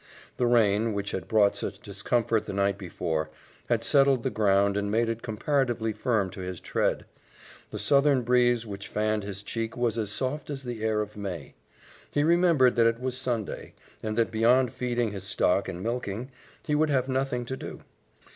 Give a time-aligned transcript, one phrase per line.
[0.37, 3.29] The rain, which had brought such discomfort the night before,
[3.69, 7.05] had settled the ground and made it comparatively firm to his tread.
[7.69, 11.53] The southern breeze which fanned his cheek was as soft as the air of May.
[12.09, 16.31] He remembered that it was Sunday, and that beyond feeding his stock and milking,
[16.63, 17.81] he would have nothing to do.